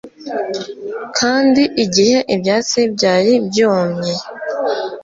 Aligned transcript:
kandi, 1.17 1.61
igihe 1.83 2.17
ibyatsi 2.35 2.79
byari 2.95 3.31
byumye 3.47 4.11